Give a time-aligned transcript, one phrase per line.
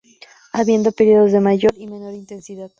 [0.51, 2.69] Habiendo períodos de mayor y menor intensidad.